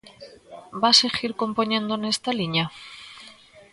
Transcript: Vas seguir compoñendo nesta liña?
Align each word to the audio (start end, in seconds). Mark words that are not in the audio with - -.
Vas 0.81 0.97
seguir 1.03 1.31
compoñendo 1.41 1.93
nesta 1.95 2.29
liña? 2.39 2.65